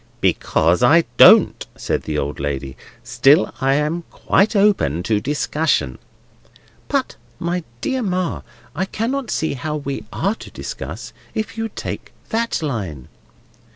[0.19, 2.75] "Because I don't," said the old lady.
[3.03, 5.99] "Still, I am quite open to discussion."
[6.87, 8.41] "But, my dear Ma,
[8.75, 13.09] I cannot see how we are to discuss, if you take that line."